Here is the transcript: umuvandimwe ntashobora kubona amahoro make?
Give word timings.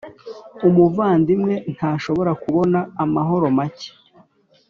umuvandimwe 0.67 1.53
ntashobora 1.75 2.31
kubona 2.43 2.79
amahoro 3.03 3.45
make? 3.57 3.89